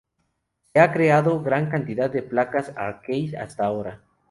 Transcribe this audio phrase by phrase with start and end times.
[0.73, 4.01] Sega ha creado gran cantidad de placas arcade hasta ahora.